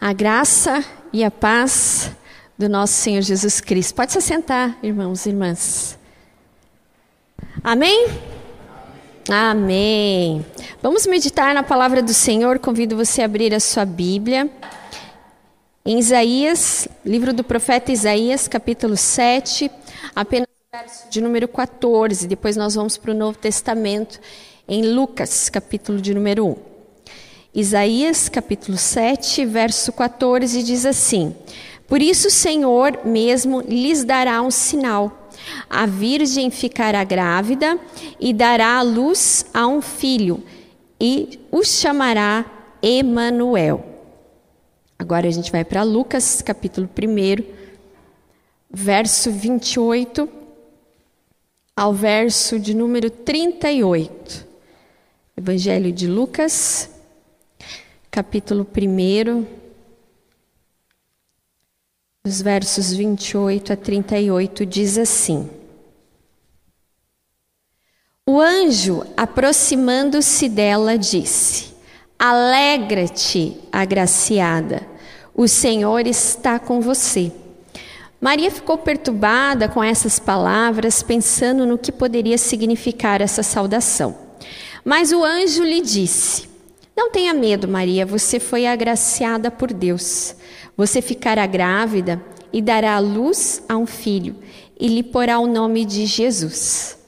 [0.00, 2.10] A graça e a paz
[2.58, 3.94] do nosso Senhor Jesus Cristo.
[3.94, 5.98] Pode se sentar, irmãos e irmãs.
[7.62, 8.08] Amém?
[9.28, 10.44] Amém.
[10.82, 12.58] Vamos meditar na palavra do Senhor.
[12.58, 14.50] Convido você a abrir a sua Bíblia.
[15.84, 19.70] Em Isaías, livro do profeta Isaías, capítulo 7,
[20.14, 22.26] apenas verso de número 14.
[22.26, 24.20] Depois nós vamos para o Novo Testamento,
[24.68, 26.75] em Lucas, capítulo de número 1.
[27.56, 31.34] Isaías capítulo 7, verso 14 diz assim:
[31.88, 35.30] Por isso o Senhor mesmo lhes dará um sinal.
[35.70, 37.78] A virgem ficará grávida
[38.20, 40.44] e dará à luz a um filho,
[41.00, 42.44] e o chamará
[42.82, 43.82] Emanuel.
[44.98, 47.42] Agora a gente vai para Lucas capítulo 1,
[48.70, 50.28] verso 28
[51.74, 54.44] ao verso de número 38.
[55.38, 56.95] Evangelho de Lucas,
[58.16, 59.44] capítulo 1,
[62.26, 65.50] os versos 28 a 38, diz assim:
[68.26, 71.74] O anjo, aproximando-se dela, disse:
[72.18, 74.80] Alegra-te, agraciada,
[75.34, 77.30] o Senhor está com você.
[78.18, 84.16] Maria ficou perturbada com essas palavras, pensando no que poderia significar essa saudação.
[84.82, 86.55] Mas o anjo lhe disse:
[86.96, 90.34] não tenha medo, Maria, você foi agraciada por Deus.
[90.76, 94.36] Você ficará grávida e dará à luz a um filho,
[94.80, 96.98] e lhe porá o nome de Jesus.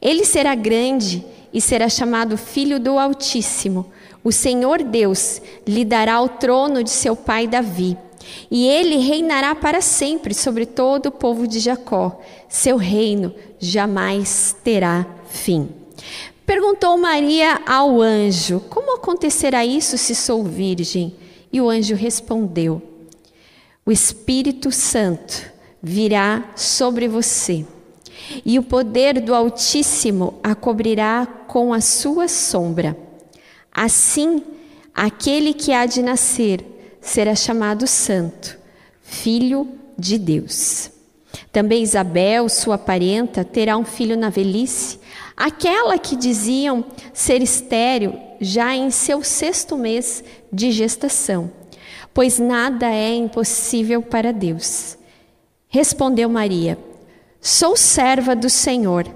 [0.00, 3.92] Ele será grande e será chamado Filho do Altíssimo.
[4.24, 7.98] O Senhor Deus lhe dará o trono de seu pai Davi,
[8.50, 12.20] e ele reinará para sempre sobre todo o povo de Jacó.
[12.48, 15.79] Seu reino jamais terá fim.
[16.50, 21.14] Perguntou Maria ao anjo: Como acontecerá isso se sou virgem?
[21.52, 22.82] E o anjo respondeu:
[23.86, 25.48] O Espírito Santo
[25.80, 27.64] virá sobre você,
[28.44, 32.98] e o poder do Altíssimo a cobrirá com a sua sombra.
[33.72, 34.42] Assim,
[34.92, 36.64] aquele que há de nascer
[37.00, 38.58] será chamado Santo,
[39.00, 40.90] Filho de Deus.
[41.52, 45.00] Também Isabel, sua parenta, terá um filho na velhice
[45.40, 51.50] Aquela que diziam ser estéril já em seu sexto mês de gestação,
[52.12, 54.98] pois nada é impossível para Deus.
[55.66, 56.76] Respondeu Maria:
[57.40, 59.08] Sou serva do Senhor,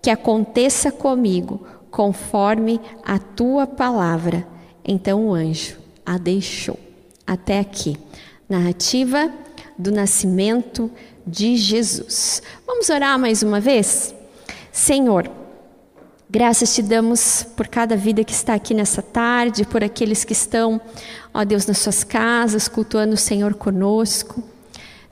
[0.00, 4.46] que aconteça comigo conforme a tua palavra.
[4.84, 6.78] Então o anjo a deixou.
[7.26, 7.96] Até aqui.
[8.48, 9.32] Narrativa
[9.76, 12.42] do nascimento de Jesus.
[12.66, 14.14] Vamos orar mais uma vez?
[14.72, 15.30] Senhor,
[16.34, 20.80] Graças te damos por cada vida que está aqui nessa tarde, por aqueles que estão,
[21.34, 24.42] ó Deus, nas suas casas, cultuando o Senhor conosco.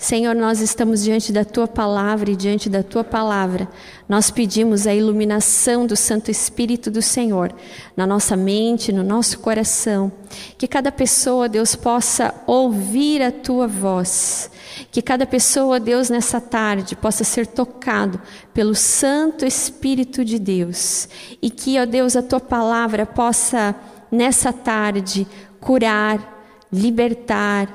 [0.01, 3.69] Senhor, nós estamos diante da tua palavra e diante da tua palavra,
[4.09, 7.55] nós pedimos a iluminação do Santo Espírito do Senhor
[7.95, 10.11] na nossa mente, no nosso coração.
[10.57, 14.51] Que cada pessoa, Deus, possa ouvir a tua voz.
[14.91, 18.19] Que cada pessoa, Deus, nessa tarde possa ser tocado
[18.55, 21.11] pelo Santo Espírito de Deus.
[21.43, 23.75] E que, ó Deus, a tua palavra possa,
[24.11, 25.27] nessa tarde,
[25.61, 27.69] curar, libertar,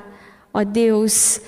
[0.51, 1.39] ó Deus,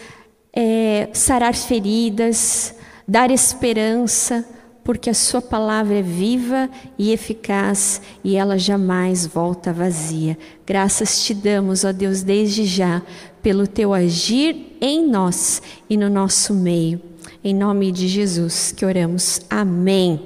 [0.60, 2.74] é, sarar feridas,
[3.08, 4.44] dar esperança,
[4.84, 10.36] porque a Sua palavra é viva e eficaz e ela jamais volta vazia.
[10.66, 13.04] Graças te damos, ó Deus, desde já,
[13.40, 17.00] pelo Teu agir em nós e no nosso meio.
[17.44, 19.42] Em nome de Jesus que oramos.
[19.52, 20.20] Amém.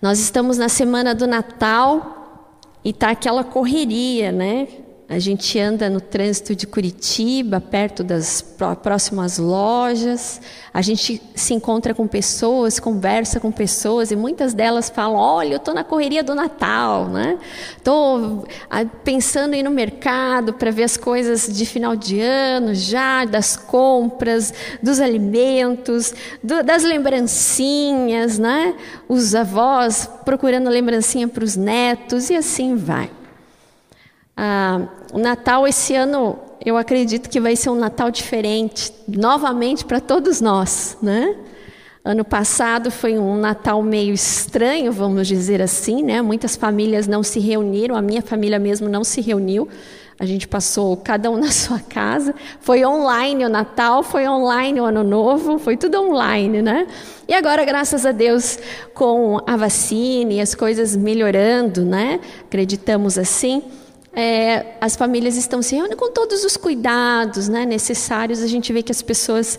[0.00, 2.46] Nós estamos na semana do Natal
[2.84, 4.68] e tá aquela correria, né?
[5.06, 8.40] A gente anda no trânsito de Curitiba, perto das
[8.82, 10.40] próximas lojas.
[10.72, 15.56] A gente se encontra com pessoas, conversa com pessoas e muitas delas falam: "Olha, eu
[15.58, 17.38] estou na correria do Natal, né?
[17.76, 22.74] Estou ah, pensando em ir no mercado para ver as coisas de final de ano,
[22.74, 28.74] já das compras, dos alimentos, do, das lembrancinhas, né?
[29.06, 33.10] Os avós procurando lembrancinha para os netos e assim vai."
[34.36, 40.00] Ah, o Natal esse ano, eu acredito que vai ser um Natal diferente, novamente para
[40.00, 41.36] todos nós, né?
[42.04, 46.20] Ano passado foi um Natal meio estranho, vamos dizer assim, né?
[46.20, 49.68] Muitas famílias não se reuniram, a minha família mesmo não se reuniu.
[50.18, 52.34] A gente passou cada um na sua casa.
[52.60, 56.86] Foi online o Natal, foi online o Ano Novo, foi tudo online, né?
[57.26, 58.58] E agora, graças a Deus,
[58.92, 62.20] com a vacina e as coisas melhorando, né?
[62.46, 63.62] Acreditamos assim
[64.16, 68.42] é, as famílias estão se reunindo com todos os cuidados né, necessários.
[68.42, 69.58] A gente vê que as pessoas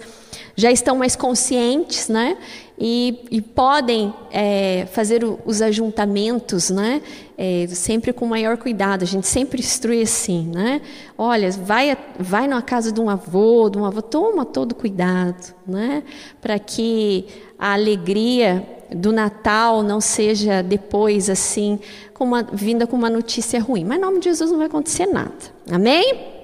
[0.55, 2.37] já estão mais conscientes, né?
[2.77, 7.01] E, e podem é, fazer o, os ajuntamentos, né?
[7.37, 9.03] É, sempre com maior cuidado.
[9.03, 10.81] A gente sempre instrui assim, né?
[11.17, 16.03] Olha, vai, vai na casa de um avô, de um avô, toma todo cuidado, né?
[16.41, 17.25] Para que
[17.57, 21.79] a alegria do Natal não seja depois assim,
[22.13, 23.85] com uma, vinda com uma notícia ruim.
[23.85, 25.33] Mas em nome de Jesus não vai acontecer nada.
[25.71, 26.35] Amém?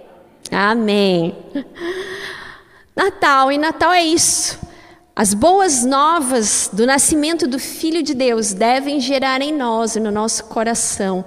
[0.49, 1.35] Amém.
[2.95, 4.70] Natal, e Natal é isso.
[5.15, 10.45] As boas novas do nascimento do Filho de Deus devem gerar em nós no nosso
[10.45, 11.25] coração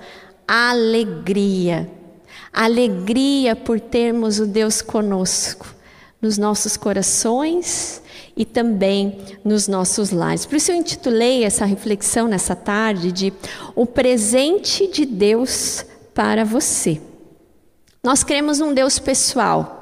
[0.48, 1.90] alegria.
[2.52, 5.74] Alegria por termos o Deus conosco
[6.20, 8.00] nos nossos corações
[8.34, 10.46] e também nos nossos lares.
[10.46, 13.32] Por isso eu intitulei essa reflexão nessa tarde de
[13.76, 15.84] O presente de Deus
[16.14, 17.00] para você.
[18.02, 19.73] Nós cremos num Deus pessoal.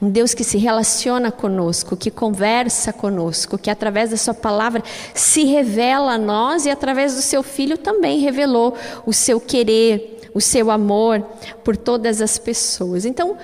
[0.00, 4.82] Um Deus que se relaciona conosco, que conversa conosco, que através da Sua palavra
[5.14, 8.74] se revela a nós e através do Seu Filho também revelou
[9.04, 11.20] o seu querer, o seu amor
[11.64, 13.04] por todas as pessoas.
[13.04, 13.36] Então,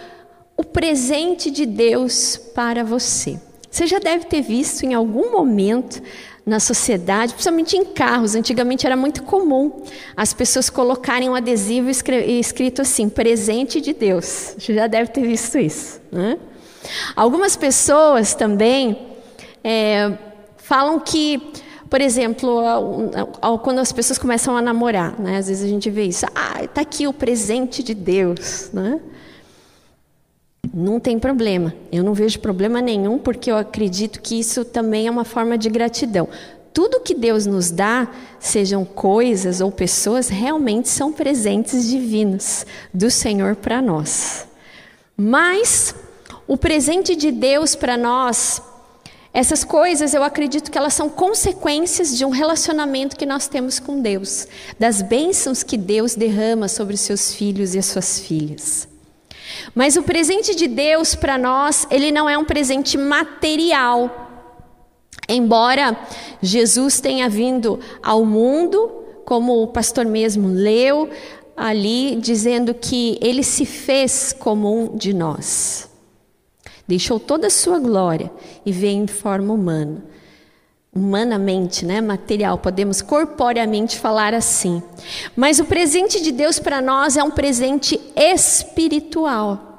[0.56, 3.38] o presente de Deus para você.
[3.72, 6.02] Você já deve ter visto em algum momento
[6.44, 8.34] na sociedade, principalmente em carros.
[8.34, 9.82] Antigamente era muito comum
[10.14, 14.56] as pessoas colocarem um adesivo escrito assim: presente de Deus.
[14.58, 16.02] Você já deve ter visto isso.
[16.12, 16.38] Né?
[17.16, 19.06] Algumas pessoas também
[19.64, 20.18] é,
[20.58, 21.40] falam que,
[21.88, 22.60] por exemplo,
[23.62, 25.38] quando as pessoas começam a namorar, né?
[25.38, 28.68] às vezes a gente vê isso: ah, está aqui o presente de Deus.
[28.70, 29.00] Né?
[30.72, 31.74] Não tem problema.
[31.90, 35.68] Eu não vejo problema nenhum, porque eu acredito que isso também é uma forma de
[35.68, 36.28] gratidão.
[36.72, 38.08] Tudo que Deus nos dá,
[38.40, 42.64] sejam coisas ou pessoas, realmente são presentes divinos
[42.94, 44.46] do Senhor para nós.
[45.14, 45.94] Mas
[46.48, 48.62] o presente de Deus para nós,
[49.34, 54.00] essas coisas eu acredito que elas são consequências de um relacionamento que nós temos com
[54.00, 54.48] Deus,
[54.78, 58.91] das bênçãos que Deus derrama sobre os seus filhos e as suas filhas.
[59.74, 64.18] Mas o presente de Deus para nós, ele não é um presente material.
[65.28, 65.98] Embora
[66.40, 68.90] Jesus tenha vindo ao mundo,
[69.24, 71.08] como o pastor mesmo leu
[71.56, 75.88] ali, dizendo que ele se fez como um de nós.
[76.86, 78.30] Deixou toda a sua glória
[78.66, 80.12] e veio em forma humana
[80.94, 84.82] humanamente, né, material, podemos corporeamente falar assim.
[85.34, 89.70] Mas o presente de Deus para nós é um presente espiritual.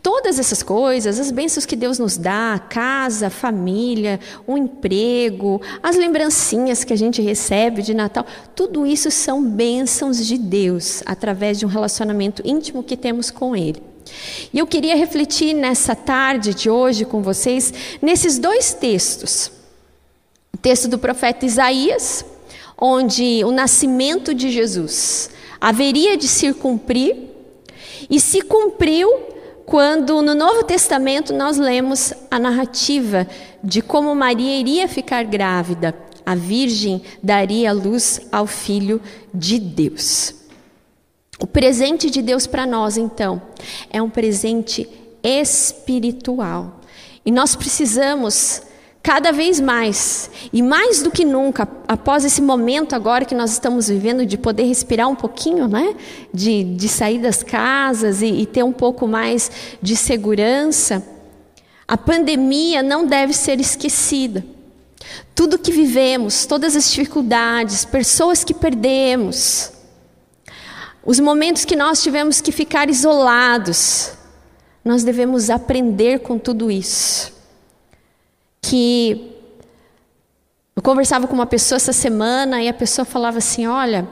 [0.00, 6.84] Todas essas coisas, as bênçãos que Deus nos dá, casa, família, um emprego, as lembrancinhas
[6.84, 8.24] que a gente recebe de Natal,
[8.54, 13.82] tudo isso são bênçãos de Deus através de um relacionamento íntimo que temos com Ele.
[14.52, 19.50] E eu queria refletir nessa tarde de hoje com vocês nesses dois textos
[20.64, 22.24] texto do profeta Isaías,
[22.80, 25.28] onde o nascimento de Jesus
[25.60, 27.16] haveria de se cumprir,
[28.08, 29.10] e se cumpriu
[29.66, 33.26] quando no Novo Testamento nós lemos a narrativa
[33.62, 35.94] de como Maria iria ficar grávida,
[36.24, 39.02] a Virgem daria luz ao Filho
[39.34, 40.34] de Deus.
[41.38, 43.42] O presente de Deus para nós, então,
[43.90, 44.88] é um presente
[45.22, 46.80] espiritual.
[47.24, 48.62] E nós precisamos
[49.04, 53.88] cada vez mais, e mais do que nunca, após esse momento agora que nós estamos
[53.88, 55.94] vivendo, de poder respirar um pouquinho, né?
[56.32, 59.50] de, de sair das casas e, e ter um pouco mais
[59.82, 61.06] de segurança,
[61.86, 64.42] a pandemia não deve ser esquecida.
[65.34, 69.70] Tudo que vivemos, todas as dificuldades, pessoas que perdemos,
[71.04, 74.12] os momentos que nós tivemos que ficar isolados,
[74.82, 77.33] nós devemos aprender com tudo isso
[78.64, 79.30] que
[80.74, 84.08] eu conversava com uma pessoa essa semana e a pessoa falava assim: Olha,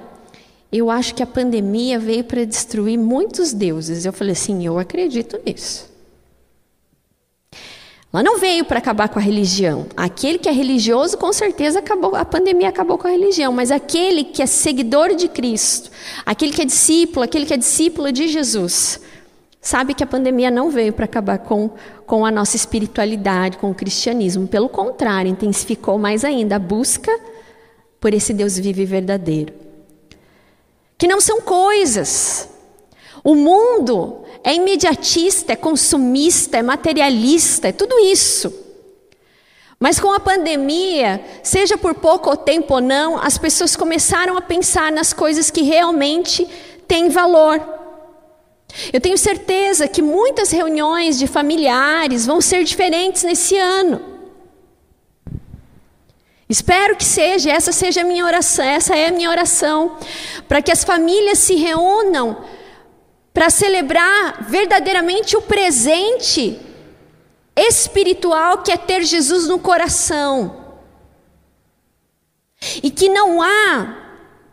[0.71, 4.05] eu acho que a pandemia veio para destruir muitos deuses.
[4.05, 5.91] Eu falei assim: Eu acredito nisso.
[8.13, 9.87] Ela não veio para acabar com a religião.
[9.97, 13.55] Aquele que é religioso, com certeza, acabou, a pandemia acabou com a religião.
[13.55, 15.91] Mas aquele que é seguidor de Cristo,
[16.27, 19.01] aquele que é discípulo, aquele que é discípulo de Jesus,
[19.63, 21.71] sabe que a pandemia não veio para acabar com,
[22.05, 24.49] com a nossa espiritualidade, com o cristianismo.
[24.49, 27.17] Pelo contrário, intensificou mais ainda a busca
[28.01, 29.55] por esse Deus vivo e verdadeiro.
[30.99, 32.49] Que não são coisas.
[33.23, 38.53] O mundo é imediatista, é consumista, é materialista, é tudo isso.
[39.79, 44.91] Mas com a pandemia, seja por pouco tempo ou não, as pessoas começaram a pensar
[44.91, 46.49] nas coisas que realmente
[46.89, 47.82] têm valor
[48.93, 54.13] Eu tenho certeza que muitas reuniões de familiares vão ser diferentes nesse ano.
[56.49, 59.97] Espero que seja, essa seja a minha oração, essa é a minha oração,
[60.47, 62.45] para que as famílias se reúnam
[63.33, 66.61] para celebrar verdadeiramente o presente
[67.57, 70.61] espiritual que é ter Jesus no coração.
[72.83, 73.97] E que não há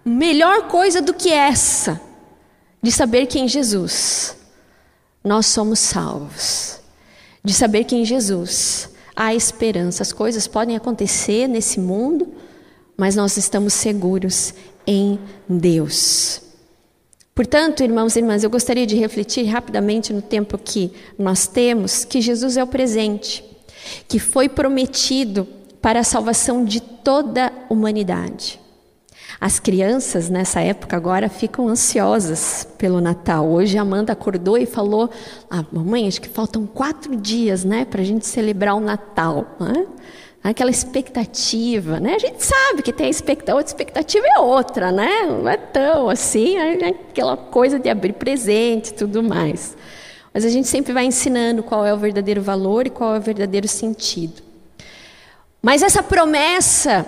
[0.03, 2.01] melhor coisa do que essa,
[2.81, 4.37] de saber que em Jesus
[5.23, 6.79] nós somos salvos,
[7.43, 10.01] de saber que em Jesus há esperança.
[10.01, 12.27] As coisas podem acontecer nesse mundo,
[12.95, 14.53] mas nós estamos seguros
[14.87, 16.41] em Deus.
[17.35, 22.19] Portanto, irmãos e irmãs, eu gostaria de refletir rapidamente no tempo que nós temos que
[22.19, 23.43] Jesus é o presente,
[24.07, 25.47] que foi prometido
[25.81, 28.59] para a salvação de toda a humanidade.
[29.41, 33.47] As crianças nessa época agora ficam ansiosas pelo Natal.
[33.47, 35.09] Hoje a Amanda acordou e falou:
[35.49, 39.47] ah, Mamãe, acho que faltam quatro dias né, para a gente celebrar o Natal.
[39.57, 39.85] Né?
[40.43, 42.15] Aquela expectativa, né?
[42.15, 45.25] A gente sabe que tem a expectativa, outra expectativa é outra, né?
[45.25, 49.75] Não é tão assim, é aquela coisa de abrir presente tudo mais.
[50.33, 53.21] Mas a gente sempre vai ensinando qual é o verdadeiro valor e qual é o
[53.21, 54.41] verdadeiro sentido.
[55.61, 57.05] Mas essa promessa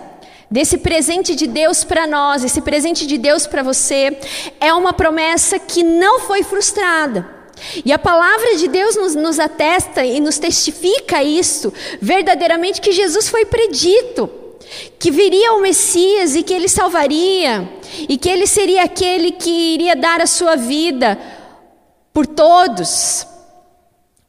[0.52, 4.18] desse presente de Deus para nós, esse presente de Deus para você,
[4.60, 7.26] é uma promessa que não foi frustrada.
[7.86, 13.30] E a palavra de Deus nos, nos, atesta e nos testifica isso, verdadeiramente, que Jesus
[13.30, 14.30] foi predito,
[15.00, 17.70] que viria o Messias e que ele salvaria,
[18.10, 21.18] e que ele seria aquele que iria dar a sua vida
[22.12, 23.26] por todos.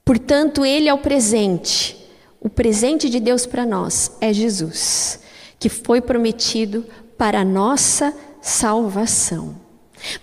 [0.04, 1.96] Portanto, ele é o presente.
[2.38, 5.21] O presente de Deus para nós é Jesus
[5.62, 6.84] que foi prometido
[7.16, 9.54] para a nossa salvação.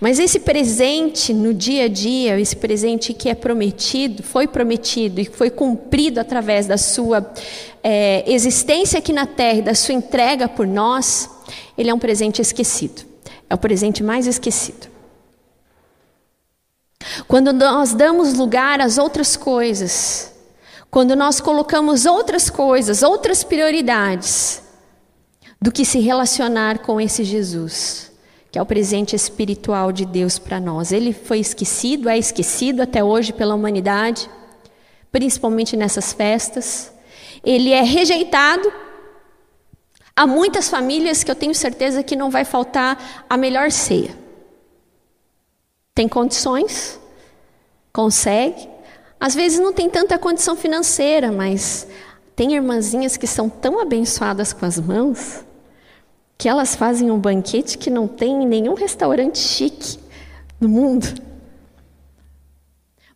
[0.02, 5.24] Mas esse presente no dia a dia, esse presente que é prometido, foi prometido e
[5.24, 7.26] foi cumprido através da sua
[7.82, 11.30] é, existência aqui na terra e da sua entrega por nós,
[11.78, 13.04] ele é um presente esquecido.
[13.50, 14.90] É o presente mais esquecido.
[17.30, 20.34] Quando nós damos lugar às outras coisas,
[20.92, 24.68] quando nós colocamos outras coisas, outras prioridades,
[25.62, 28.12] do que se relacionar com esse Jesus,
[28.52, 30.92] que é o presente espiritual de Deus para nós.
[30.92, 34.30] Ele foi esquecido, é esquecido até hoje pela humanidade,
[35.12, 36.94] principalmente nessas festas.
[37.44, 38.72] Ele é rejeitado.
[40.16, 44.18] Há muitas famílias que eu tenho certeza que não vai faltar a melhor ceia.
[45.94, 47.00] Tem condições,
[47.92, 48.70] consegue.
[49.20, 51.86] Às vezes não tem tanta condição financeira, mas
[52.36, 55.44] tem irmãzinhas que são tão abençoadas com as mãos
[56.40, 60.00] que elas fazem um banquete que não tem em nenhum restaurante chique
[60.58, 61.06] no mundo.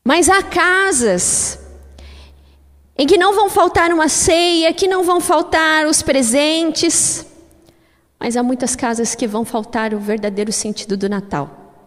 [0.04, 1.58] Mas há casas
[2.98, 7.26] em que não vão faltar uma ceia, que não vão faltar os presentes,
[8.20, 11.80] mas há muitas casas que vão faltar o verdadeiro sentido do Natal.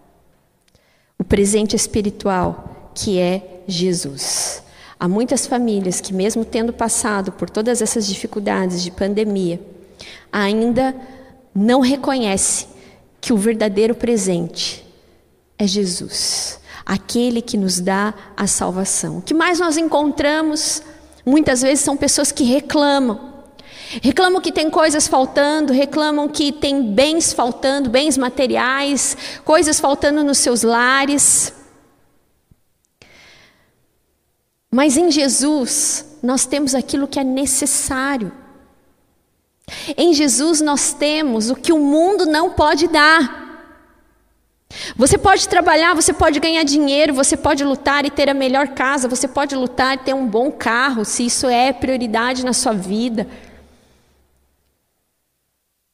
[1.18, 4.62] O presente espiritual, que é Jesus.
[4.98, 9.60] Há muitas famílias que, mesmo tendo passado por todas essas dificuldades de pandemia,
[10.32, 10.96] ainda
[11.56, 12.66] não reconhece
[13.20, 14.86] que o verdadeiro presente
[15.58, 19.18] é Jesus, aquele que nos dá a salvação.
[19.18, 20.82] O que mais nós encontramos
[21.25, 23.34] muitas vezes são pessoas que reclamam.
[24.02, 30.38] Reclamam que tem coisas faltando, reclamam que tem bens faltando, bens materiais, coisas faltando nos
[30.38, 31.52] seus lares.
[34.70, 38.30] Mas em Jesus, nós temos aquilo que é necessário.
[39.96, 43.44] Em Jesus nós temos o que o mundo não pode dar.
[44.96, 49.08] Você pode trabalhar, você pode ganhar dinheiro, você pode lutar e ter a melhor casa,
[49.08, 53.26] você pode lutar e ter um bom carro, se isso é prioridade na sua vida.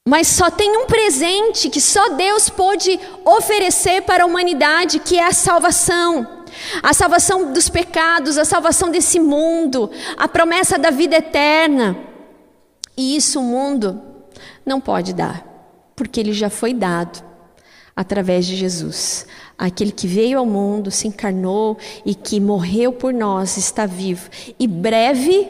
[0.07, 5.26] Mas só tem um presente que só Deus pode oferecer para a humanidade, que é
[5.26, 6.43] a salvação.
[6.83, 12.12] A salvação dos pecados, a salvação desse mundo, a promessa da vida eterna.
[12.96, 14.00] E isso o mundo
[14.64, 15.46] não pode dar,
[15.96, 17.22] porque ele já foi dado
[17.94, 19.26] através de Jesus.
[19.56, 24.66] Aquele que veio ao mundo, se encarnou e que morreu por nós, está vivo e
[24.66, 25.49] breve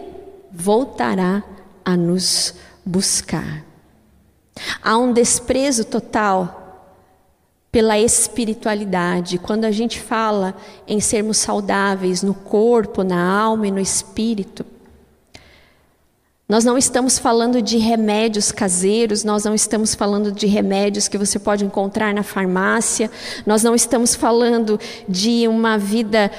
[0.50, 1.42] voltará
[1.84, 3.64] a nos buscar.
[4.82, 6.58] Há um desprezo total
[7.70, 9.38] pela espiritualidade.
[9.38, 10.54] Quando a gente fala
[10.86, 14.64] em sermos saudáveis no corpo, na alma e no espírito,
[16.52, 21.38] Nós não estamos falando de remédios caseiros, nós não estamos falando de remédios que você
[21.38, 23.10] pode encontrar na farmácia,
[23.46, 24.78] nós não estamos falando
[25.08, 26.30] de uma vida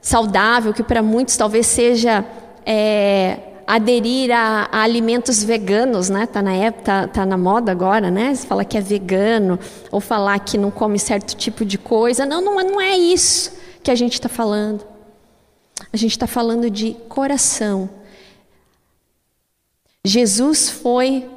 [0.00, 2.24] saudável, que para muitos talvez seja
[2.66, 6.26] é, aderir a, a, alimentos veganos, né?
[6.26, 8.34] Tá na tá, tá, na moda agora, né?
[8.34, 9.56] Você fala que é vegano
[9.92, 12.26] ou falar que não come certo tipo de coisa.
[12.26, 13.52] Não, não, não é isso
[13.84, 14.84] que a gente está falando.
[15.92, 17.99] A gente está falando de coração.
[20.04, 21.28] Jesus foi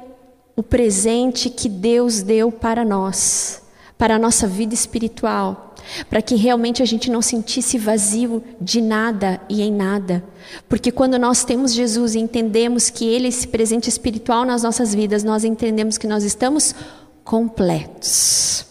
[0.56, 3.62] o presente que Deus deu para nós,
[3.98, 5.64] para a nossa vida espiritual
[6.08, 10.24] para que realmente a gente não sentisse vazio de nada e em nada.
[10.68, 14.94] Porque quando nós temos Jesus e entendemos que Ele é esse presente espiritual nas nossas
[14.94, 16.74] vidas, nós entendemos que nós estamos
[17.22, 18.66] completos.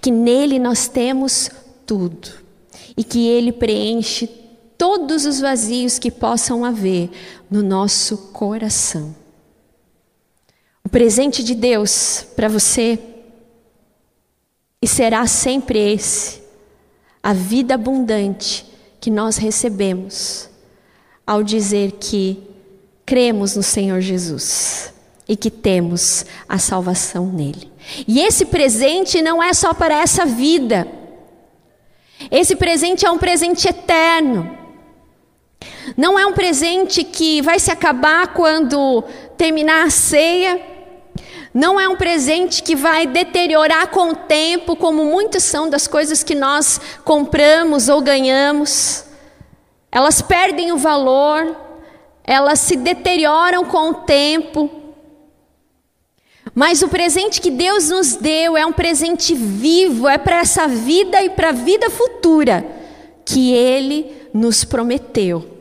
[0.00, 1.50] Que nele nós temos
[1.86, 2.28] tudo
[2.96, 4.26] e que Ele preenche
[4.78, 7.10] todos os vazios que possam haver
[7.54, 9.14] no nosso coração.
[10.82, 12.98] O presente de Deus para você
[14.82, 16.42] e será sempre esse,
[17.22, 18.66] a vida abundante
[19.00, 20.50] que nós recebemos
[21.24, 22.42] ao dizer que
[23.06, 24.92] cremos no Senhor Jesus
[25.28, 27.70] e que temos a salvação nele.
[28.08, 30.88] E esse presente não é só para essa vida,
[32.32, 34.63] esse presente é um presente eterno.
[35.96, 39.02] Não é um presente que vai se acabar quando
[39.36, 40.74] terminar a ceia
[41.54, 46.24] não é um presente que vai deteriorar com o tempo, como muitas são das coisas
[46.24, 49.04] que nós compramos ou ganhamos.
[49.92, 51.56] Elas perdem o valor,
[52.24, 54.68] elas se deterioram com o tempo.
[56.52, 61.22] Mas o presente que Deus nos deu é um presente vivo, é para essa vida
[61.22, 62.66] e para a vida futura
[63.24, 65.53] que Ele nos prometeu.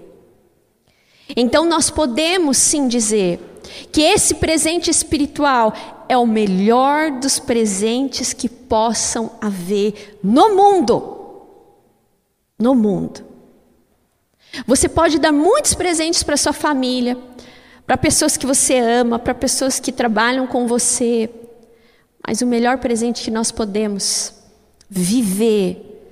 [1.36, 3.40] Então nós podemos sim dizer
[3.92, 5.74] que esse presente espiritual
[6.08, 11.20] é o melhor dos presentes que possam haver no mundo.
[12.60, 13.24] No mundo.
[14.68, 17.18] Você pode dar muitos presentes para sua família,
[17.88, 21.30] para pessoas que você ama, para pessoas que trabalham com você,
[22.26, 24.34] mas o melhor presente que nós podemos
[24.88, 26.04] viver,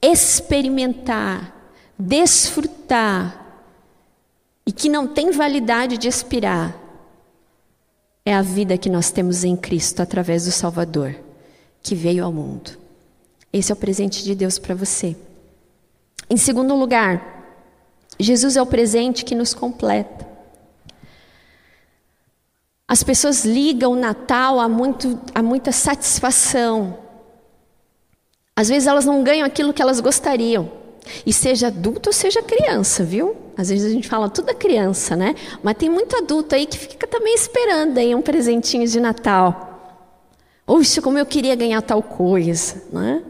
[0.00, 1.54] experimentar,
[1.98, 3.41] desfrutar
[4.66, 6.82] e que não tem validade de expirar
[8.24, 11.16] é a vida que nós temos em Cristo através do Salvador,
[11.82, 12.78] que veio ao mundo.
[13.52, 15.16] Esse é o presente de Deus para você.
[16.30, 17.44] Em segundo lugar,
[18.18, 20.26] Jesus é o presente que nos completa.
[22.86, 26.98] As pessoas ligam o Natal a, muito, a muita satisfação.
[28.54, 30.70] Às vezes elas não ganham aquilo que elas gostariam.
[31.26, 33.36] E seja adulto ou seja criança, viu?
[33.56, 35.34] Às vezes a gente fala tudo é criança, né?
[35.62, 39.72] Mas tem muito adulto aí que fica também esperando aí um presentinho de Natal.
[40.66, 43.22] Oxe, como eu queria ganhar tal coisa, né?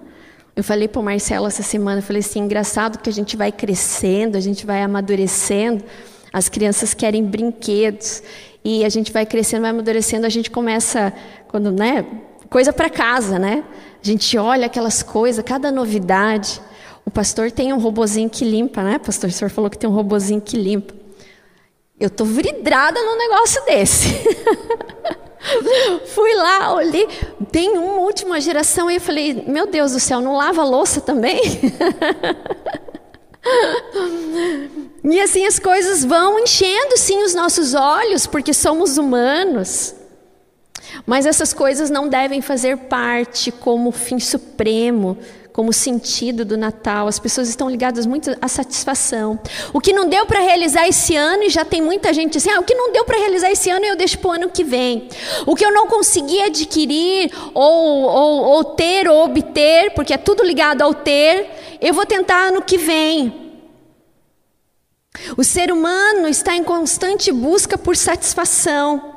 [0.55, 3.51] Eu falei para o Marcelo essa semana, eu falei assim, engraçado que a gente vai
[3.51, 5.83] crescendo, a gente vai amadurecendo,
[6.31, 8.23] as crianças querem brinquedos,
[8.63, 11.11] e a gente vai crescendo, vai amadurecendo, a gente começa,
[11.49, 12.05] quando, né,
[12.51, 13.65] coisa para casa, né?
[14.03, 16.61] A gente olha aquelas coisas, cada novidade,
[17.05, 18.99] o pastor tem um robozinho que limpa, né?
[18.99, 20.95] Pastor, o senhor falou que tem um robozinho que limpa.
[21.99, 24.09] Eu tô vidrada num negócio desse.
[26.15, 27.09] Fui lá, olhei,
[27.51, 31.41] tem uma última geração e eu falei, meu Deus do céu, não lava louça também?
[35.05, 39.97] e assim as coisas vão enchendo sim os nossos olhos, porque somos humanos.
[41.05, 45.19] Mas essas coisas não devem fazer parte como fim supremo
[45.53, 47.07] como sentido do Natal.
[47.07, 49.39] As pessoas estão ligadas muito à satisfação.
[49.73, 52.61] O que não deu para realizar esse ano, e já tem muita gente assim, ah,
[52.61, 55.09] o que não deu para realizar esse ano eu deixo para o ano que vem.
[55.47, 60.43] O que eu não consegui adquirir, ou, ou, ou ter, ou obter, porque é tudo
[60.43, 63.43] ligado ao ter, eu vou tentar ano que vem.
[65.37, 69.13] O ser humano está em constante busca por satisfação.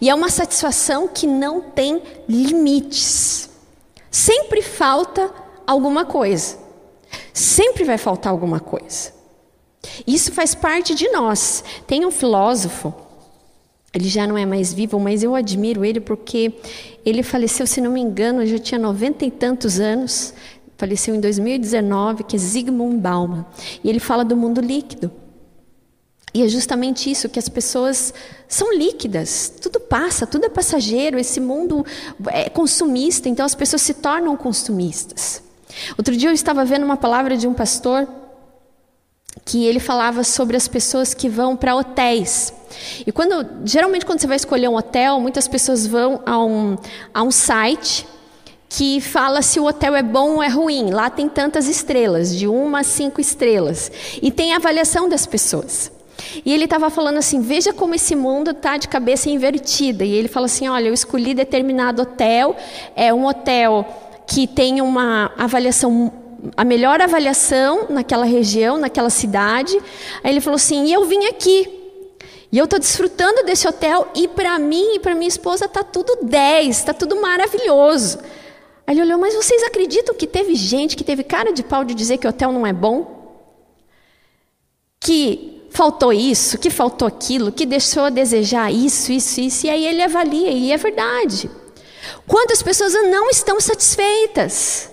[0.00, 3.50] E é uma satisfação que não tem limites.
[4.10, 5.28] Sempre falta
[5.66, 6.56] alguma coisa.
[7.32, 9.12] Sempre vai faltar alguma coisa.
[10.06, 11.62] Isso faz parte de nós.
[11.86, 12.92] Tem um filósofo,
[13.92, 16.52] ele já não é mais vivo, mas eu admiro ele porque
[17.04, 20.34] ele faleceu, se não me engano, já tinha noventa e tantos anos,
[20.76, 23.46] faleceu em 2019, que é Zygmunt Bauman.
[23.84, 25.12] E ele fala do mundo líquido.
[26.34, 28.12] E é justamente isso, que as pessoas
[28.48, 31.86] são líquidas, tudo passa, tudo é passageiro, esse mundo
[32.26, 35.43] é consumista, então as pessoas se tornam consumistas.
[35.96, 38.08] Outro dia eu estava vendo uma palavra de um pastor
[39.44, 42.52] que ele falava sobre as pessoas que vão para hotéis.
[43.06, 46.76] E quando geralmente quando você vai escolher um hotel, muitas pessoas vão a um,
[47.12, 48.06] a um site
[48.68, 50.90] que fala se o hotel é bom ou é ruim.
[50.90, 53.90] Lá tem tantas estrelas, de uma a cinco estrelas.
[54.20, 55.92] E tem a avaliação das pessoas.
[56.44, 60.04] E ele estava falando assim: veja como esse mundo está de cabeça invertida.
[60.04, 62.56] E ele fala assim: olha, eu escolhi determinado hotel,
[62.96, 63.86] é um hotel
[64.26, 66.12] que tem uma avaliação,
[66.56, 69.76] a melhor avaliação naquela região, naquela cidade.
[70.22, 71.82] Aí ele falou assim: e eu vim aqui.
[72.50, 76.18] E eu estou desfrutando desse hotel e para mim e para minha esposa está tudo
[76.22, 78.18] 10, está tudo maravilhoso.
[78.86, 81.94] Aí ele olhou, mas vocês acreditam que teve gente que teve cara de pau de
[81.94, 83.42] dizer que o hotel não é bom?
[85.00, 89.84] Que faltou isso, que faltou aquilo, que deixou a desejar isso, isso, isso, e aí
[89.84, 91.50] ele avalia, e é verdade.
[92.26, 94.90] Quantas pessoas não estão satisfeitas?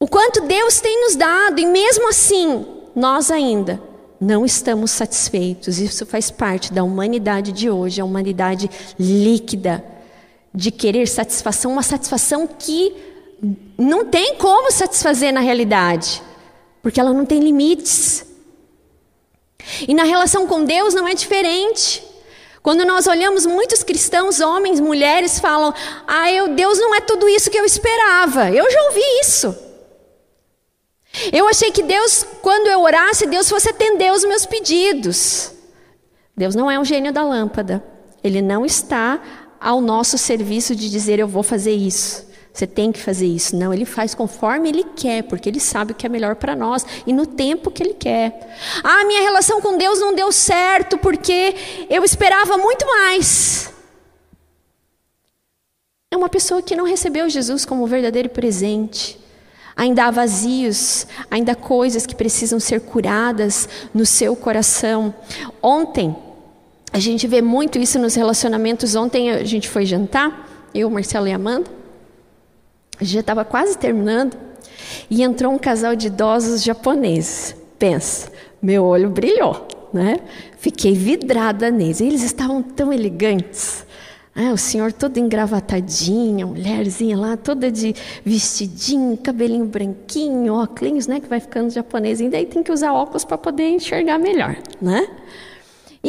[0.00, 3.82] O quanto Deus tem nos dado, e mesmo assim, nós ainda
[4.20, 5.78] não estamos satisfeitos.
[5.78, 9.84] Isso faz parte da humanidade de hoje, a humanidade líquida,
[10.54, 12.94] de querer satisfação, uma satisfação que
[13.76, 16.22] não tem como satisfazer na realidade
[16.86, 18.24] porque ela não tem limites.
[19.88, 22.00] E na relação com Deus não é diferente.
[22.66, 25.72] Quando nós olhamos muitos cristãos, homens, mulheres, falam:
[26.04, 28.50] Ah, eu, Deus não é tudo isso que eu esperava.
[28.50, 29.56] Eu já ouvi isso.
[31.32, 35.52] Eu achei que Deus, quando eu orasse, Deus fosse atender os meus pedidos.
[36.36, 37.84] Deus não é um gênio da lâmpada.
[38.20, 39.20] Ele não está
[39.60, 42.25] ao nosso serviço de dizer eu vou fazer isso.
[42.56, 43.54] Você tem que fazer isso.
[43.54, 46.86] Não, ele faz conforme ele quer, porque ele sabe o que é melhor para nós
[47.06, 48.56] e no tempo que ele quer.
[48.82, 51.54] Ah, minha relação com Deus não deu certo porque
[51.90, 53.70] eu esperava muito mais.
[56.10, 59.20] É uma pessoa que não recebeu Jesus como verdadeiro presente.
[59.76, 65.14] Ainda há vazios, ainda há coisas que precisam ser curadas no seu coração.
[65.62, 66.16] Ontem,
[66.90, 68.94] a gente vê muito isso nos relacionamentos.
[68.94, 71.75] Ontem a gente foi jantar, eu, Marcelo e Amanda.
[73.00, 74.36] Já estava quase terminando
[75.10, 77.54] e entrou um casal de idosos japoneses.
[77.78, 78.28] Pensa,
[78.60, 80.18] meu olho brilhou, né?
[80.58, 82.00] Fiquei vidrada neles.
[82.00, 83.84] Eles estavam tão elegantes.
[84.34, 91.20] Ah, o senhor todo engravatadinho, a mulherzinha lá toda de vestidinho, cabelinho branquinho, óculos, né?
[91.20, 92.20] Que vai ficando japonês.
[92.20, 95.08] E daí tem que usar óculos para poder enxergar melhor, né?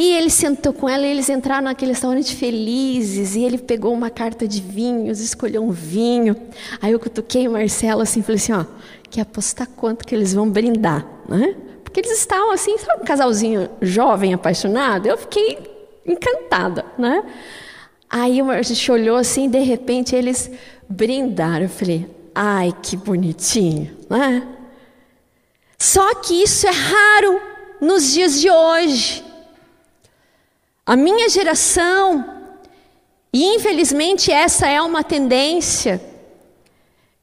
[0.00, 3.34] E ele sentou com ela e eles entraram naquele restaurante felizes.
[3.34, 6.36] E ele pegou uma carta de vinhos, escolheu um vinho.
[6.80, 8.64] Aí eu cutuquei o Marcelo assim, falei assim: ó,
[9.10, 11.56] quer apostar quanto que eles vão brindar, né?
[11.82, 15.06] Porque eles estavam assim, sabe, um casalzinho jovem, apaixonado.
[15.06, 15.58] Eu fiquei
[16.06, 17.24] encantada, né?
[18.08, 20.48] Aí a gente olhou assim, de repente eles
[20.88, 21.64] brindaram.
[21.64, 24.46] Eu falei: ai, que bonitinho, né?
[25.76, 27.40] Só que isso é raro
[27.80, 29.26] nos dias de hoje.
[30.88, 32.24] A minha geração,
[33.30, 36.00] e infelizmente essa é uma tendência,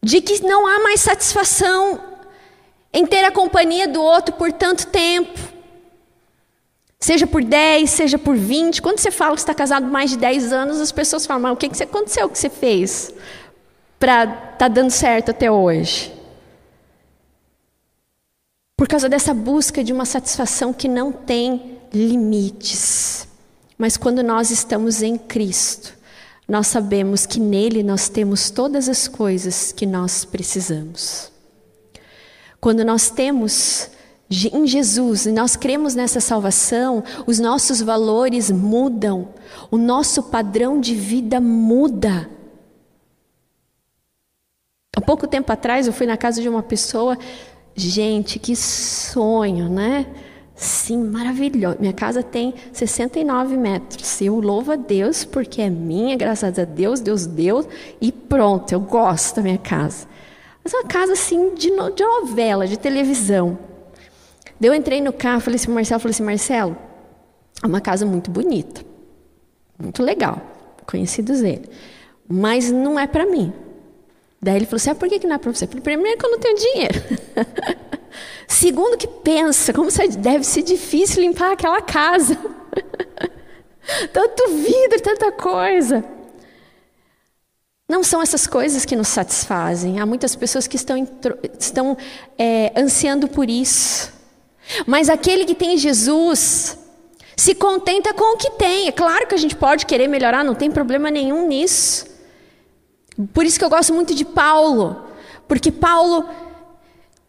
[0.04, 1.99] de que não há mais satisfação
[2.93, 5.39] em ter a companhia do outro por tanto tempo.
[6.99, 8.84] Seja por 10, seja por 20.
[8.84, 11.67] Quando você fala que está casado mais de 10 anos, as pessoas falam, o que,
[11.67, 13.12] que aconteceu, o que você fez
[13.97, 16.13] para estar tá dando certo até hoje?
[18.78, 23.24] Por causa dessa busca de uma satisfação que não tem limites.
[23.77, 25.93] Mas quando nós estamos em Cristo,
[26.47, 31.31] nós sabemos que nele nós temos todas as coisas que nós precisamos.
[32.61, 33.89] Quando nós temos
[34.29, 39.29] em Jesus e nós cremos nessa salvação, os nossos valores mudam,
[39.69, 42.29] o nosso padrão de vida muda.
[44.95, 47.17] Há pouco tempo atrás eu fui na casa de uma pessoa,
[47.75, 50.07] gente, que sonho, né?
[50.55, 51.77] Sim, maravilhoso.
[51.79, 54.21] Minha casa tem 69 metros.
[54.21, 57.67] Eu louvo a Deus porque é minha, graças a Deus, Deus deu
[57.99, 60.07] e pronto, eu gosto da minha casa.
[60.63, 63.59] Mas é uma casa assim de, no, de novela, de televisão.
[64.59, 66.77] Daí eu entrei no carro, falei assim, Marcelo, falei assim, Marcelo,
[67.61, 68.81] é uma casa muito bonita,
[69.77, 70.41] muito legal,
[70.87, 71.69] conhecidos ele,
[72.27, 73.51] mas não é para mim.
[74.41, 75.67] Daí ele falou assim, ah, por que, que não é para você?
[75.67, 77.03] Primeiro que eu não tenho dinheiro.
[78.47, 82.38] Segundo, que pensa, como deve ser difícil limpar aquela casa.
[84.12, 86.03] Tanto vidro, tanta coisa.
[87.88, 89.99] Não são essas coisas que nos satisfazem.
[89.99, 91.08] Há muitas pessoas que estão,
[91.60, 91.95] estão
[92.38, 94.12] é, ansiando por isso.
[94.88, 96.79] Mas aquele que tem Jesus
[97.38, 98.88] se contenta com o que tem.
[98.88, 102.08] É claro que a gente pode querer melhorar, não tem problema nenhum nisso.
[103.34, 105.03] Por isso que eu gosto muito de Paulo.
[105.47, 106.27] Porque Paulo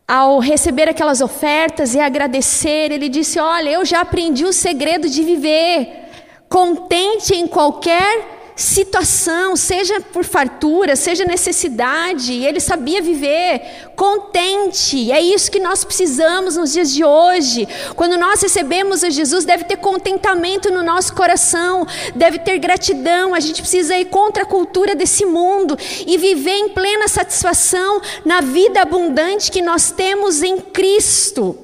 [0.06, 5.22] ao receber aquelas ofertas e agradecer, ele disse: Olha, eu já aprendi o segredo de
[5.22, 6.04] viver
[6.48, 15.12] contente em qualquer situação, seja por fartura, seja necessidade, ele sabia viver contente.
[15.12, 17.68] É isso que nós precisamos nos dias de hoje.
[17.94, 23.34] Quando nós recebemos a Jesus, deve ter contentamento no nosso coração, deve ter gratidão.
[23.34, 28.40] A gente precisa ir contra a cultura desse mundo e viver em plena satisfação na
[28.40, 31.58] vida abundante que nós temos em Cristo.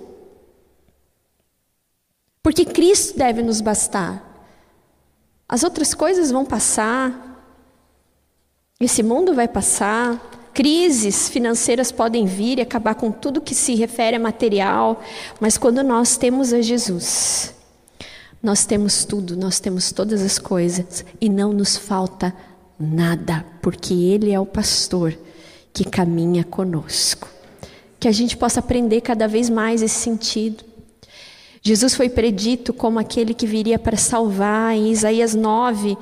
[2.42, 4.31] Porque Cristo deve nos bastar.
[5.52, 7.44] As outras coisas vão passar,
[8.80, 14.16] esse mundo vai passar, crises financeiras podem vir e acabar com tudo que se refere
[14.16, 15.02] a material,
[15.38, 17.54] mas quando nós temos a Jesus,
[18.42, 22.34] nós temos tudo, nós temos todas as coisas e não nos falta
[22.80, 25.14] nada, porque Ele é o pastor
[25.70, 27.28] que caminha conosco.
[28.00, 30.64] Que a gente possa aprender cada vez mais esse sentido.
[31.62, 34.74] Jesus foi predito como aquele que viria para salvar.
[34.74, 35.96] Em Isaías 9,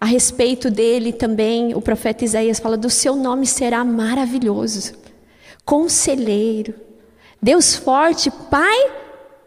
[0.00, 4.94] a respeito dele também, o profeta Isaías fala: do seu nome será maravilhoso,
[5.64, 6.74] conselheiro,
[7.40, 8.98] Deus forte, Pai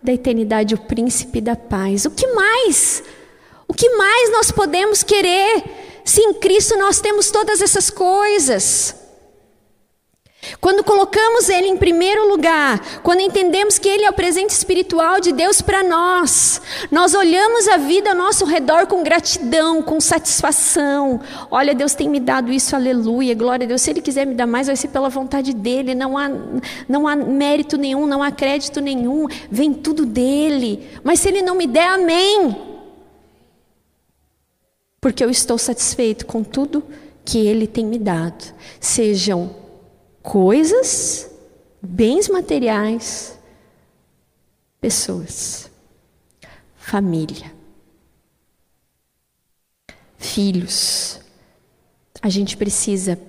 [0.01, 2.05] da eternidade, o príncipe da paz.
[2.05, 3.03] O que mais?
[3.67, 5.63] O que mais nós podemos querer?
[6.03, 8.95] Se em Cristo nós temos todas essas coisas.
[10.59, 15.31] Quando colocamos Ele em primeiro lugar, quando entendemos que Ele é o presente espiritual de
[15.31, 21.21] Deus para nós, nós olhamos a vida ao nosso redor com gratidão, com satisfação.
[21.51, 23.83] Olha, Deus tem me dado isso, aleluia, glória a Deus.
[23.83, 25.93] Se Ele quiser me dar mais, vai ser pela vontade dEle.
[25.93, 26.27] Não há,
[26.89, 30.89] não há mérito nenhum, não há crédito nenhum, vem tudo dEle.
[31.03, 32.55] Mas se Ele não me der, amém.
[34.99, 36.83] Porque eu estou satisfeito com tudo
[37.23, 38.43] que Ele tem me dado.
[38.79, 39.61] Sejam
[40.21, 41.29] coisas,
[41.81, 43.37] bens materiais,
[44.79, 45.69] pessoas,
[46.75, 47.51] família,
[50.17, 51.19] filhos.
[52.21, 53.19] A gente precisa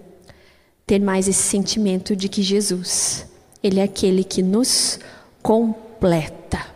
[0.87, 3.27] ter mais esse sentimento de que Jesus,
[3.63, 4.99] Ele é aquele que nos
[5.43, 6.67] completa.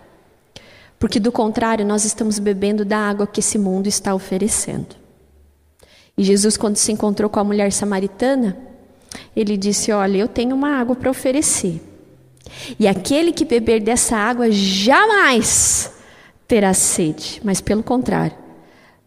[0.99, 4.97] Porque do contrário, nós estamos bebendo da água que esse mundo está oferecendo.
[6.17, 8.57] E Jesus, quando se encontrou com a mulher samaritana,
[9.35, 11.81] ele disse: Olha, eu tenho uma água para oferecer.
[12.79, 15.93] E aquele que beber dessa água jamais
[16.47, 18.37] terá sede, mas pelo contrário,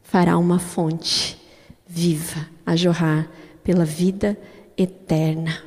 [0.03, 1.37] fará uma fonte
[1.87, 3.29] viva a jorrar
[3.63, 4.37] pela vida
[4.77, 5.63] eterna.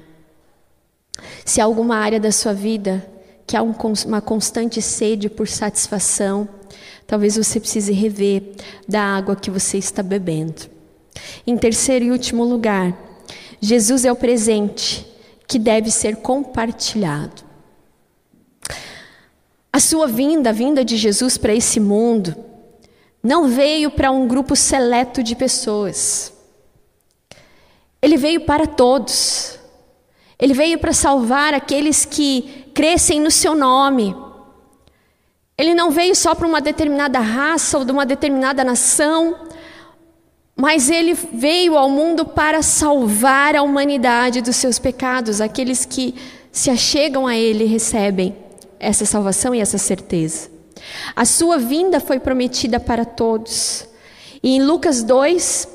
[1.44, 3.06] Se há alguma área da sua vida
[3.46, 3.74] que há um,
[4.06, 6.48] uma constante sede por satisfação,
[7.06, 8.54] talvez você precise rever
[8.88, 10.70] da água que você está bebendo.
[11.46, 12.96] Em terceiro e último lugar,
[13.64, 15.06] Jesus é o presente
[15.46, 17.44] que deve ser compartilhado.
[19.72, 22.34] A sua vinda, a vinda de Jesus para esse mundo,
[23.22, 26.32] não veio para um grupo seleto de pessoas.
[28.02, 29.60] Ele veio para todos.
[30.36, 34.16] Ele veio para salvar aqueles que crescem no seu nome.
[35.56, 39.36] Ele não veio só para uma determinada raça ou de uma determinada nação,
[40.62, 45.40] mas ele veio ao mundo para salvar a humanidade dos seus pecados.
[45.40, 46.14] Aqueles que
[46.52, 48.36] se achegam a ele recebem
[48.78, 50.48] essa salvação e essa certeza.
[51.16, 53.88] A sua vinda foi prometida para todos.
[54.40, 55.66] E em Lucas 2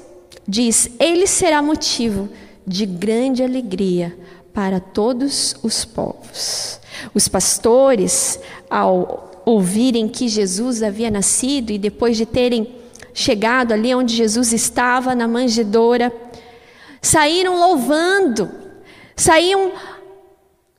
[0.48, 2.30] diz: Ele será motivo
[2.66, 4.18] de grande alegria
[4.54, 6.80] para todos os povos.
[7.14, 12.87] Os pastores, ao ouvirem que Jesus havia nascido e depois de terem
[13.18, 16.14] chegado ali onde Jesus estava, na manjedoura,
[17.02, 18.48] saíram louvando,
[19.16, 19.72] saíram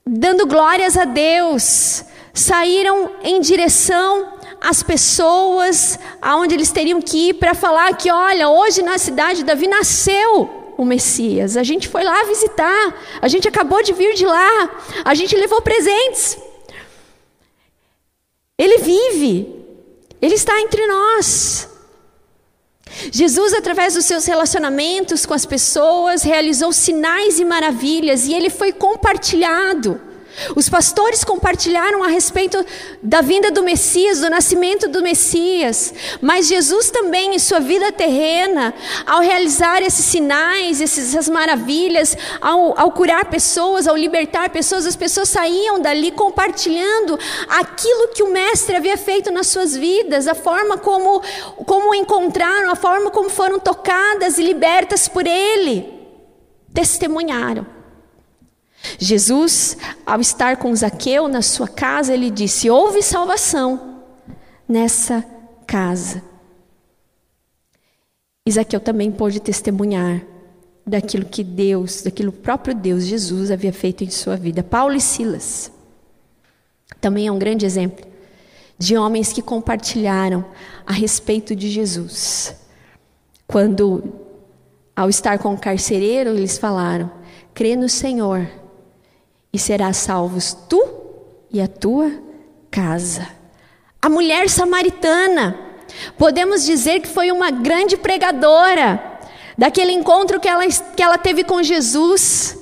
[0.06, 7.54] dando glórias a Deus, saíram em direção às pessoas aonde eles teriam que ir para
[7.54, 11.56] falar que, olha, hoje na cidade de Davi nasceu o Messias.
[11.56, 14.70] A gente foi lá visitar, a gente acabou de vir de lá,
[15.04, 16.38] a gente levou presentes.
[18.56, 19.56] Ele vive,
[20.22, 21.67] ele está entre nós.
[23.12, 28.72] Jesus, através dos seus relacionamentos com as pessoas, realizou sinais e maravilhas e ele foi
[28.72, 30.07] compartilhado.
[30.54, 32.64] Os pastores compartilharam a respeito
[33.02, 38.74] da vinda do Messias, do nascimento do Messias, mas Jesus também, em sua vida terrena,
[39.06, 45.28] ao realizar esses sinais, essas maravilhas, ao, ao curar pessoas, ao libertar pessoas, as pessoas
[45.28, 51.22] saíam dali compartilhando aquilo que o Mestre havia feito nas suas vidas, a forma como,
[51.66, 55.92] como o encontraram, a forma como foram tocadas e libertas por Ele.
[56.72, 57.77] Testemunharam.
[58.98, 64.02] Jesus, ao estar com Zaqueu na sua casa, ele disse: Houve salvação
[64.68, 65.24] nessa
[65.66, 66.22] casa.
[68.50, 70.22] Zaqueu também pôde testemunhar
[70.86, 74.62] daquilo que Deus, daquilo próprio Deus, Jesus, havia feito em sua vida.
[74.62, 75.70] Paulo e Silas
[77.00, 78.06] também é um grande exemplo
[78.78, 80.44] de homens que compartilharam
[80.86, 82.54] a respeito de Jesus.
[83.46, 84.02] Quando,
[84.94, 87.10] ao estar com o carcereiro, eles falaram:
[87.52, 88.48] crê no Senhor
[89.52, 90.82] e serás salvos tu
[91.50, 92.12] e a tua
[92.70, 93.26] casa.
[94.00, 95.58] A mulher samaritana,
[96.16, 99.18] podemos dizer que foi uma grande pregadora
[99.56, 102.58] daquele encontro que ela, que ela teve com Jesus.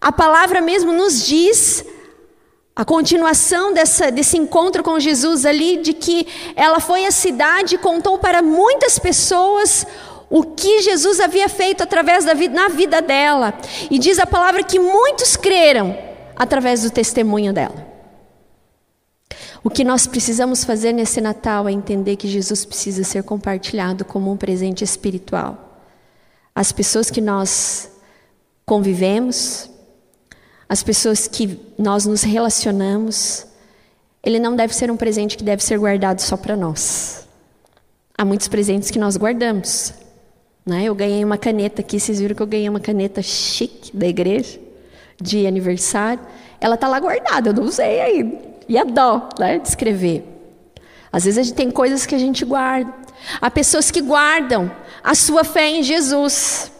[0.00, 1.84] A palavra mesmo nos diz
[2.76, 6.26] a continuação dessa, desse encontro com Jesus ali, de que
[6.56, 9.86] ela foi à cidade e contou para muitas pessoas
[10.30, 13.54] o que Jesus havia feito através da vida, na vida dela.
[13.90, 15.96] E diz a palavra que muitos creram
[16.36, 17.94] através do testemunho dela.
[19.62, 24.30] O que nós precisamos fazer nesse Natal é entender que Jesus precisa ser compartilhado como
[24.30, 25.80] um presente espiritual.
[26.54, 27.90] As pessoas que nós
[28.66, 29.70] convivemos,
[30.68, 33.46] as pessoas que nós nos relacionamos,
[34.22, 37.26] ele não deve ser um presente que deve ser guardado só para nós.
[38.16, 40.03] Há muitos presentes que nós guardamos.
[40.64, 40.84] Né?
[40.84, 44.58] Eu ganhei uma caneta aqui, vocês viram que eu ganhei uma caneta chique da igreja,
[45.20, 46.20] de aniversário.
[46.60, 48.38] Ela está lá guardada, eu não usei ainda.
[48.68, 50.24] E a dó né, de escrever.
[51.12, 52.92] Às vezes a gente tem coisas que a gente guarda.
[53.40, 54.70] Há pessoas que guardam
[55.02, 56.72] a sua fé em Jesus.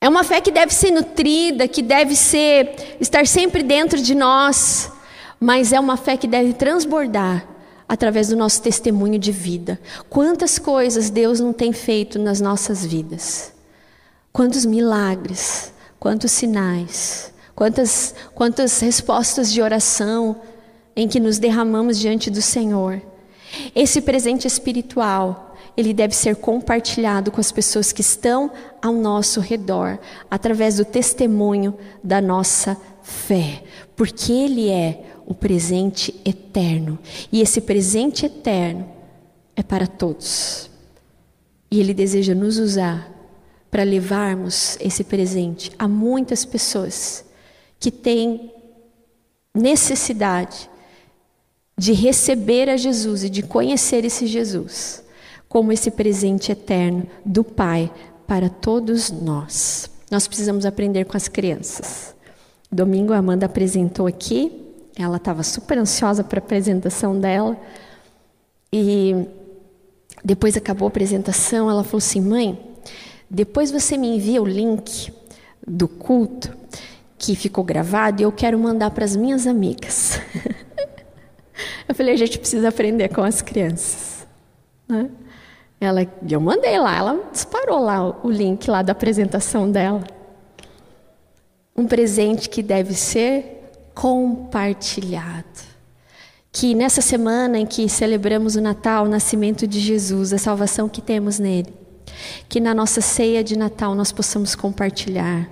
[0.00, 4.92] É uma fé que deve ser nutrida, que deve ser estar sempre dentro de nós,
[5.40, 7.57] mas é uma fé que deve transbordar
[7.88, 9.80] através do nosso testemunho de vida.
[10.10, 13.52] Quantas coisas Deus não tem feito nas nossas vidas?
[14.32, 20.36] Quantos milagres, quantos sinais, quantas quantas respostas de oração
[20.94, 23.00] em que nos derramamos diante do Senhor.
[23.74, 28.50] Esse presente espiritual ele deve ser compartilhado com as pessoas que estão
[28.82, 29.96] ao nosso redor,
[30.28, 31.72] através do testemunho
[32.02, 33.62] da nossa fé,
[33.94, 36.98] porque ele é o presente eterno.
[37.30, 38.88] E esse presente eterno
[39.54, 40.70] é para todos.
[41.70, 43.12] E ele deseja nos usar
[43.70, 47.26] para levarmos esse presente a muitas pessoas
[47.78, 48.50] que têm
[49.54, 50.70] necessidade
[51.76, 55.04] de receber a Jesus e de conhecer esse Jesus
[55.46, 57.92] como esse presente eterno do Pai
[58.26, 59.90] para todos nós.
[60.10, 62.14] Nós precisamos aprender com as crianças.
[62.72, 64.67] Domingo a Amanda apresentou aqui,
[64.98, 67.56] ela estava super ansiosa para a apresentação dela.
[68.72, 69.26] E
[70.24, 72.58] depois acabou a apresentação, ela falou assim: "Mãe,
[73.30, 75.12] depois você me envia o link
[75.66, 76.56] do culto
[77.16, 80.20] que ficou gravado e eu quero mandar para as minhas amigas".
[81.88, 84.26] eu falei: "A gente precisa aprender com as crianças",
[84.88, 85.08] né?
[85.80, 90.02] Ela, eu mandei lá, ela disparou lá o link lá da apresentação dela.
[91.76, 93.57] Um presente que deve ser
[93.98, 95.66] compartilhado.
[96.52, 101.02] Que nessa semana em que celebramos o Natal, o nascimento de Jesus, a salvação que
[101.02, 101.74] temos nele,
[102.48, 105.50] que na nossa ceia de Natal nós possamos compartilhar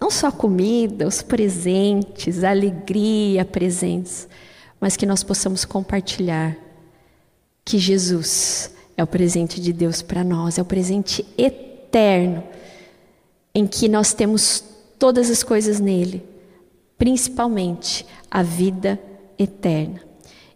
[0.00, 4.28] não só a comida, os presentes, a alegria, a presença,
[4.80, 6.56] mas que nós possamos compartilhar
[7.64, 12.44] que Jesus é o presente de Deus para nós, é o presente eterno,
[13.52, 14.62] em que nós temos
[15.00, 16.27] todas as coisas nele,
[16.98, 19.00] principalmente a vida
[19.38, 20.00] eterna.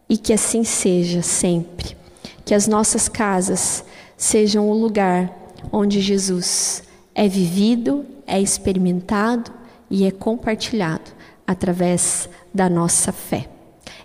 [0.09, 1.97] E que assim seja sempre.
[2.45, 3.85] Que as nossas casas
[4.17, 5.33] sejam o lugar
[5.71, 6.83] onde Jesus
[7.15, 9.53] é vivido, é experimentado
[9.89, 11.13] e é compartilhado
[11.47, 13.49] através da nossa fé.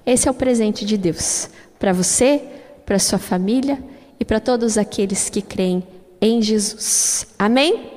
[0.06, 2.42] Esse é o presente de Deus para você,
[2.86, 3.84] para sua família
[4.20, 5.84] e para todos aqueles que creem
[6.22, 7.28] em Jesus.
[7.38, 7.97] Amém?